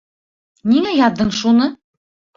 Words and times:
Ниңә 0.71 0.93
яҙҙың 1.01 1.29
шуны? 1.41 1.69